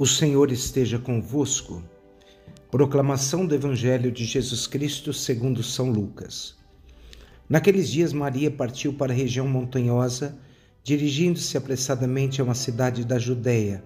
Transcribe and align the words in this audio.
O 0.00 0.06
Senhor 0.06 0.50
esteja 0.50 0.98
convosco. 0.98 1.82
Proclamação 2.70 3.44
do 3.44 3.54
Evangelho 3.54 4.10
de 4.10 4.24
Jesus 4.24 4.66
Cristo 4.66 5.12
segundo 5.12 5.62
São 5.62 5.90
Lucas. 5.90 6.56
Naqueles 7.46 7.90
dias 7.90 8.10
Maria 8.10 8.50
partiu 8.50 8.94
para 8.94 9.12
a 9.12 9.14
região 9.14 9.46
montanhosa, 9.46 10.38
dirigindo-se 10.82 11.54
apressadamente 11.58 12.40
a 12.40 12.44
uma 12.44 12.54
cidade 12.54 13.04
da 13.04 13.18
Judéia. 13.18 13.84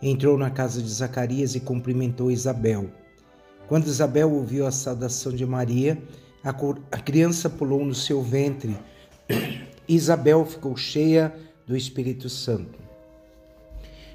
Entrou 0.00 0.38
na 0.38 0.50
casa 0.50 0.80
de 0.80 0.88
Zacarias 0.88 1.56
e 1.56 1.60
cumprimentou 1.60 2.30
Isabel. 2.30 2.88
Quando 3.66 3.88
Isabel 3.88 4.32
ouviu 4.32 4.68
a 4.68 4.70
saudação 4.70 5.32
de 5.32 5.44
Maria, 5.44 6.00
a 6.44 6.98
criança 7.00 7.50
pulou 7.50 7.84
no 7.84 7.96
seu 7.96 8.22
ventre. 8.22 8.78
Isabel 9.88 10.46
ficou 10.46 10.76
cheia 10.76 11.34
do 11.66 11.76
Espírito 11.76 12.28
Santo. 12.28 12.89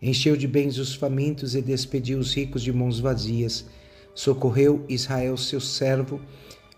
Encheu 0.00 0.36
de 0.36 0.46
bens 0.46 0.78
os 0.78 0.94
famintos 0.94 1.54
e 1.54 1.62
despediu 1.62 2.18
os 2.18 2.34
ricos 2.34 2.62
de 2.62 2.72
mãos 2.72 3.00
vazias. 3.00 3.64
Socorreu 4.14 4.84
Israel, 4.88 5.36
seu 5.36 5.60
servo, 5.60 6.20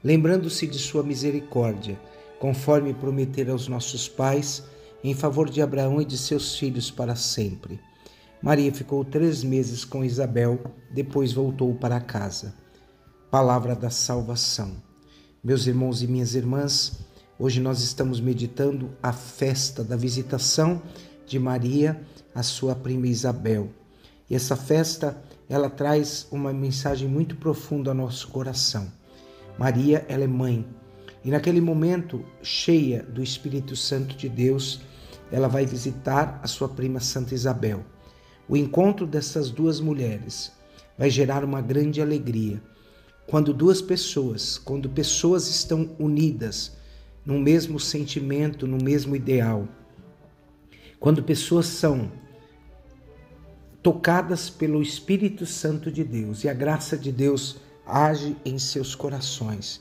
lembrando-se 0.02 0.66
de 0.66 0.78
sua 0.78 1.02
misericórdia, 1.02 2.00
conforme 2.38 2.94
prometera 2.94 3.52
aos 3.52 3.68
nossos 3.68 4.08
pais, 4.08 4.62
em 5.04 5.14
favor 5.14 5.50
de 5.50 5.60
Abraão 5.60 6.00
e 6.00 6.04
de 6.04 6.16
seus 6.16 6.56
filhos 6.56 6.90
para 6.90 7.14
sempre. 7.14 7.78
Maria 8.42 8.72
ficou 8.72 9.04
três 9.04 9.44
meses 9.44 9.84
com 9.84 10.02
Isabel, 10.02 10.58
depois 10.90 11.32
voltou 11.32 11.74
para 11.74 12.00
casa. 12.00 12.54
Palavra 13.30 13.76
da 13.76 13.90
salvação. 13.90 14.82
Meus 15.44 15.66
irmãos 15.66 16.02
e 16.02 16.06
minhas 16.06 16.34
irmãs, 16.34 17.00
hoje 17.38 17.60
nós 17.60 17.82
estamos 17.82 18.18
meditando 18.18 18.90
a 19.02 19.12
festa 19.12 19.84
da 19.84 19.96
visitação 19.96 20.82
de 21.30 21.38
Maria 21.38 22.00
a 22.34 22.42
sua 22.42 22.74
prima 22.74 23.06
Isabel. 23.06 23.70
E 24.28 24.34
essa 24.34 24.56
festa, 24.56 25.16
ela 25.48 25.70
traz 25.70 26.26
uma 26.32 26.52
mensagem 26.52 27.08
muito 27.08 27.36
profunda 27.36 27.92
ao 27.92 27.96
nosso 27.96 28.26
coração. 28.28 28.90
Maria, 29.56 30.04
ela 30.08 30.24
é 30.24 30.26
mãe. 30.26 30.66
E 31.24 31.30
naquele 31.30 31.60
momento, 31.60 32.24
cheia 32.42 33.04
do 33.04 33.22
Espírito 33.22 33.76
Santo 33.76 34.16
de 34.16 34.28
Deus, 34.28 34.80
ela 35.30 35.46
vai 35.46 35.64
visitar 35.64 36.40
a 36.42 36.48
sua 36.48 36.68
prima 36.68 36.98
Santa 36.98 37.32
Isabel. 37.32 37.84
O 38.48 38.56
encontro 38.56 39.06
dessas 39.06 39.50
duas 39.50 39.78
mulheres 39.78 40.50
vai 40.98 41.10
gerar 41.10 41.44
uma 41.44 41.60
grande 41.60 42.02
alegria. 42.02 42.60
Quando 43.28 43.54
duas 43.54 43.80
pessoas, 43.80 44.58
quando 44.58 44.88
pessoas 44.88 45.48
estão 45.48 45.90
unidas 45.96 46.76
no 47.24 47.38
mesmo 47.38 47.78
sentimento, 47.78 48.66
no 48.66 48.82
mesmo 48.82 49.14
ideal, 49.14 49.68
quando 51.00 51.22
pessoas 51.22 51.64
são 51.64 52.12
tocadas 53.82 54.50
pelo 54.50 54.82
Espírito 54.82 55.46
Santo 55.46 55.90
de 55.90 56.04
Deus 56.04 56.44
e 56.44 56.48
a 56.48 56.52
graça 56.52 56.96
de 56.96 57.10
Deus 57.10 57.56
age 57.86 58.36
em 58.44 58.58
seus 58.58 58.94
corações. 58.94 59.80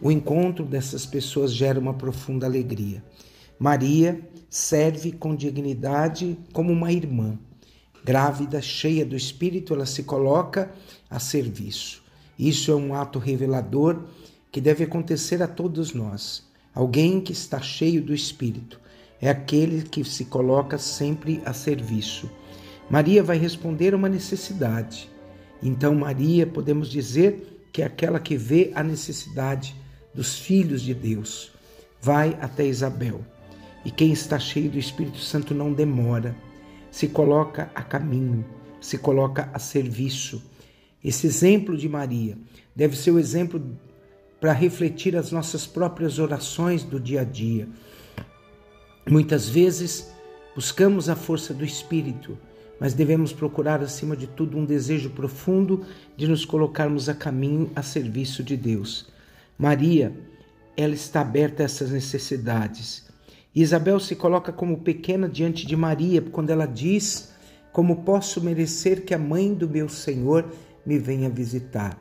O 0.00 0.10
encontro 0.10 0.64
dessas 0.64 1.04
pessoas 1.04 1.52
gera 1.52 1.78
uma 1.78 1.92
profunda 1.92 2.46
alegria. 2.46 3.04
Maria 3.58 4.18
serve 4.48 5.12
com 5.12 5.36
dignidade 5.36 6.38
como 6.52 6.72
uma 6.72 6.90
irmã. 6.90 7.38
Grávida, 8.02 8.60
cheia 8.62 9.04
do 9.04 9.14
Espírito, 9.14 9.74
ela 9.74 9.86
se 9.86 10.02
coloca 10.02 10.72
a 11.10 11.20
serviço. 11.20 12.02
Isso 12.38 12.70
é 12.70 12.74
um 12.74 12.94
ato 12.94 13.18
revelador 13.18 14.02
que 14.50 14.60
deve 14.60 14.84
acontecer 14.84 15.42
a 15.42 15.46
todos 15.46 15.92
nós. 15.92 16.42
Alguém 16.74 17.20
que 17.20 17.32
está 17.32 17.60
cheio 17.60 18.02
do 18.02 18.14
Espírito 18.14 18.80
é 19.24 19.30
aquele 19.30 19.82
que 19.82 20.04
se 20.04 20.26
coloca 20.26 20.76
sempre 20.76 21.40
a 21.46 21.54
serviço. 21.54 22.30
Maria 22.90 23.22
vai 23.22 23.38
responder 23.38 23.94
a 23.94 23.96
uma 23.96 24.06
necessidade. 24.06 25.08
Então, 25.62 25.94
Maria, 25.94 26.46
podemos 26.46 26.90
dizer 26.90 27.66
que 27.72 27.80
é 27.80 27.86
aquela 27.86 28.20
que 28.20 28.36
vê 28.36 28.70
a 28.74 28.82
necessidade 28.82 29.74
dos 30.12 30.38
filhos 30.38 30.82
de 30.82 30.92
Deus. 30.92 31.52
Vai 32.02 32.36
até 32.38 32.66
Isabel. 32.66 33.24
E 33.82 33.90
quem 33.90 34.12
está 34.12 34.38
cheio 34.38 34.70
do 34.70 34.78
Espírito 34.78 35.18
Santo 35.18 35.54
não 35.54 35.72
demora, 35.72 36.36
se 36.90 37.08
coloca 37.08 37.70
a 37.74 37.82
caminho, 37.82 38.44
se 38.78 38.98
coloca 38.98 39.48
a 39.54 39.58
serviço. 39.58 40.42
Esse 41.02 41.26
exemplo 41.26 41.78
de 41.78 41.88
Maria 41.88 42.36
deve 42.76 42.94
ser 42.94 43.10
o 43.10 43.18
exemplo 43.18 43.74
para 44.38 44.52
refletir 44.52 45.16
as 45.16 45.32
nossas 45.32 45.66
próprias 45.66 46.18
orações 46.18 46.82
do 46.82 47.00
dia 47.00 47.22
a 47.22 47.24
dia. 47.24 47.66
Muitas 49.06 49.48
vezes 49.48 50.10
buscamos 50.54 51.10
a 51.10 51.16
força 51.16 51.52
do 51.52 51.64
Espírito, 51.64 52.38
mas 52.80 52.94
devemos 52.94 53.34
procurar, 53.34 53.82
acima 53.82 54.16
de 54.16 54.26
tudo, 54.26 54.56
um 54.56 54.64
desejo 54.64 55.10
profundo 55.10 55.84
de 56.16 56.26
nos 56.26 56.44
colocarmos 56.44 57.08
a 57.08 57.14
caminho 57.14 57.70
a 57.76 57.82
serviço 57.82 58.42
de 58.42 58.56
Deus. 58.56 59.06
Maria, 59.58 60.12
ela 60.74 60.94
está 60.94 61.20
aberta 61.20 61.62
a 61.62 61.66
essas 61.66 61.90
necessidades. 61.90 63.04
Isabel 63.54 64.00
se 64.00 64.16
coloca 64.16 64.52
como 64.52 64.80
pequena 64.80 65.28
diante 65.28 65.66
de 65.66 65.76
Maria 65.76 66.22
quando 66.22 66.50
ela 66.50 66.66
diz: 66.66 67.32
Como 67.72 68.04
posso 68.04 68.40
merecer 68.40 69.04
que 69.04 69.14
a 69.14 69.18
mãe 69.18 69.52
do 69.52 69.68
meu 69.68 69.88
Senhor 69.88 70.50
me 70.84 70.98
venha 70.98 71.28
visitar? 71.28 71.96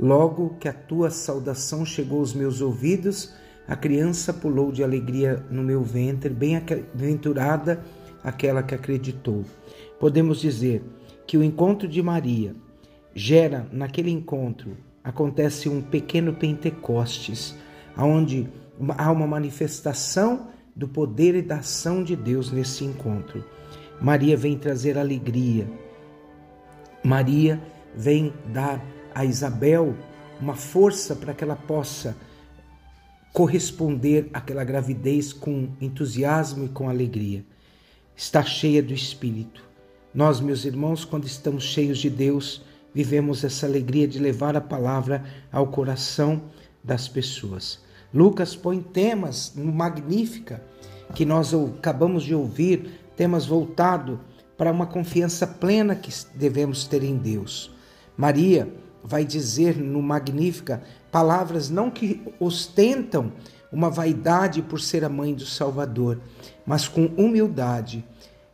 Logo 0.00 0.56
que 0.58 0.66
a 0.66 0.72
tua 0.72 1.10
saudação 1.10 1.84
chegou 1.84 2.20
aos 2.20 2.32
meus 2.32 2.60
ouvidos, 2.60 3.34
a 3.68 3.76
criança 3.76 4.32
pulou 4.32 4.72
de 4.72 4.82
alegria 4.82 5.44
no 5.50 5.62
meu 5.62 5.82
ventre, 5.82 6.30
bem-aventurada 6.30 7.84
aquela 8.24 8.62
que 8.62 8.74
acreditou. 8.74 9.44
Podemos 10.00 10.40
dizer 10.40 10.82
que 11.26 11.36
o 11.36 11.44
encontro 11.44 11.86
de 11.86 12.02
Maria 12.02 12.56
gera, 13.14 13.68
naquele 13.70 14.10
encontro, 14.10 14.74
acontece 15.04 15.68
um 15.68 15.82
pequeno 15.82 16.32
Pentecostes, 16.32 17.54
onde 17.96 18.48
há 18.96 19.12
uma 19.12 19.26
manifestação 19.26 20.48
do 20.74 20.88
poder 20.88 21.34
e 21.34 21.42
da 21.42 21.56
ação 21.56 22.02
de 22.02 22.16
Deus 22.16 22.50
nesse 22.50 22.84
encontro. 22.84 23.44
Maria 24.00 24.36
vem 24.36 24.56
trazer 24.56 24.96
alegria. 24.96 25.68
Maria 27.04 27.60
vem 27.94 28.32
dar 28.46 28.82
a 29.14 29.26
Isabel 29.26 29.94
uma 30.40 30.54
força 30.54 31.14
para 31.14 31.34
que 31.34 31.44
ela 31.44 31.56
possa 31.56 32.16
corresponder 33.38 34.28
àquela 34.32 34.64
gravidez 34.64 35.32
com 35.32 35.68
entusiasmo 35.80 36.64
e 36.64 36.68
com 36.70 36.88
alegria. 36.88 37.46
Está 38.16 38.42
cheia 38.42 38.82
do 38.82 38.92
Espírito. 38.92 39.62
Nós, 40.12 40.40
meus 40.40 40.64
irmãos, 40.64 41.04
quando 41.04 41.24
estamos 41.24 41.62
cheios 41.62 41.98
de 41.98 42.10
Deus, 42.10 42.64
vivemos 42.92 43.44
essa 43.44 43.64
alegria 43.64 44.08
de 44.08 44.18
levar 44.18 44.56
a 44.56 44.60
palavra 44.60 45.22
ao 45.52 45.68
coração 45.68 46.42
das 46.82 47.06
pessoas. 47.06 47.80
Lucas 48.12 48.56
põe 48.56 48.80
temas 48.80 49.52
Magnífica 49.54 50.60
que 51.14 51.24
nós 51.24 51.54
acabamos 51.54 52.24
de 52.24 52.34
ouvir, 52.34 52.90
temas 53.16 53.46
voltados 53.46 54.18
para 54.56 54.72
uma 54.72 54.84
confiança 54.84 55.46
plena 55.46 55.94
que 55.94 56.10
devemos 56.34 56.88
ter 56.88 57.04
em 57.04 57.16
Deus. 57.16 57.70
Maria 58.16 58.68
vai 59.04 59.24
dizer 59.24 59.76
no 59.76 60.02
Magnífica 60.02 60.82
palavras 61.10 61.70
não 61.70 61.90
que 61.90 62.20
ostentam 62.38 63.32
uma 63.70 63.90
vaidade 63.90 64.62
por 64.62 64.80
ser 64.80 65.04
a 65.04 65.08
mãe 65.08 65.34
do 65.34 65.44
Salvador, 65.44 66.20
mas 66.66 66.88
com 66.88 67.06
humildade. 67.16 68.04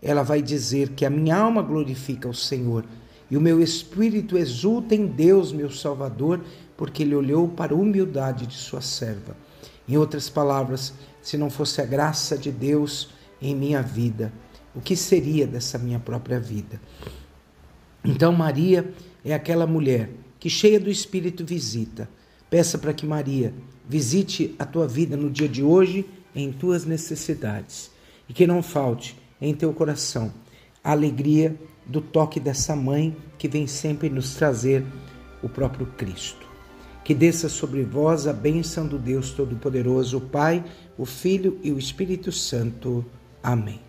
Ela 0.03 0.23
vai 0.23 0.43
dizer 0.43 0.91
que 0.91 1.05
a 1.05 1.11
minha 1.11 1.37
alma 1.37 1.63
glorifica 1.63 2.29
o 2.29 2.35
Senhor 2.35 2.85
e 3.31 3.37
o 3.37 3.41
meu 3.41 3.61
espírito 3.61 4.37
exulta 4.37 4.95
em 4.95 5.07
Deus, 5.07 5.53
meu 5.53 5.71
Salvador, 5.71 6.41
porque 6.77 7.03
ele 7.03 7.15
olhou 7.15 7.49
para 7.49 7.73
a 7.73 7.77
humildade 7.77 8.47
de 8.47 8.55
sua 8.55 8.81
serva. 8.81 9.37
Em 9.89 9.97
outras 9.97 10.29
palavras, 10.29 10.93
se 11.23 11.37
não 11.39 11.49
fosse 11.49 11.81
a 11.81 11.85
graça 11.85 12.37
de 12.37 12.51
Deus 12.51 13.11
em 13.41 13.55
minha 13.55 13.83
vida, 13.83 14.33
o 14.75 14.81
que 14.81 14.97
seria 14.97 15.47
dessa 15.47 15.79
minha 15.79 15.99
própria 15.99 16.41
vida? 16.41 16.81
Então, 18.05 18.33
Maria 18.33 18.93
é 19.25 19.33
aquela 19.33 19.67
mulher 19.67 20.11
que, 20.39 20.51
cheia 20.51 20.79
do 20.79 20.91
Espírito, 20.91 21.45
visita. 21.45 22.09
Peça 22.55 22.79
para 22.79 22.93
que 22.93 23.05
Maria 23.05 23.53
visite 23.85 24.55
a 24.61 24.65
tua 24.65 24.87
vida 24.87 25.17
no 25.17 25.29
dia 25.29 25.49
de 25.49 25.61
hoje 25.61 26.07
em 26.33 26.53
tuas 26.53 26.85
necessidades 26.85 27.91
e 28.29 28.33
que 28.33 28.47
não 28.47 28.63
falte 28.63 29.21
em 29.41 29.53
teu 29.53 29.73
coração 29.73 30.33
a 30.85 30.93
alegria 30.93 31.59
do 31.85 32.01
toque 32.01 32.39
dessa 32.39 32.77
mãe 32.77 33.17
que 33.37 33.49
vem 33.49 33.67
sempre 33.67 34.09
nos 34.09 34.37
trazer 34.37 34.85
o 35.43 35.49
próprio 35.49 35.85
Cristo. 35.97 36.47
Que 37.03 37.13
desça 37.13 37.49
sobre 37.49 37.83
vós 37.83 38.29
a 38.29 38.33
bênção 38.33 38.87
do 38.87 39.01
Deus 39.01 39.33
Todo-Poderoso, 39.33 40.19
o 40.19 40.21
Pai, 40.21 40.65
o 40.97 41.05
Filho 41.05 41.59
e 41.61 41.73
o 41.73 41.79
Espírito 41.81 42.31
Santo. 42.31 43.05
Amém. 43.43 43.81